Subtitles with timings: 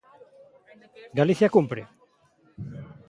[1.19, 1.81] ¿Galicia cumpre?